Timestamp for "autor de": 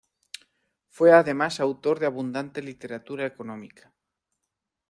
1.59-2.07